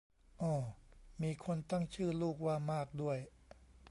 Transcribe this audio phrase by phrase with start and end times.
[0.41, 0.53] อ้อ
[1.21, 3.17] มีคนตั้งชื่อลูกว่ามากด้วย